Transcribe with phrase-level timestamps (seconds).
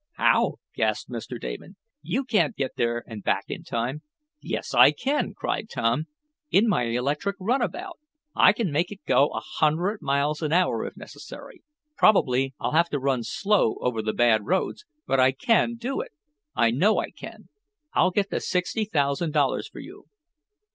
[0.13, 1.39] "How?" gasped Mr.
[1.39, 1.75] Damon.
[2.01, 4.01] "You can't get there and back in time?"
[4.41, 6.07] "Yes, I can!" cried Tom.
[6.49, 7.99] "In my electric runabout!
[8.35, 11.61] I can make it go a hundred miles an hour, if necessary!
[11.97, 16.09] Probably I'll have to run slow over the bad roads; but I can do it!
[16.55, 17.49] I know I can.
[17.93, 20.05] I'll get the sixty thousand dollars for you!"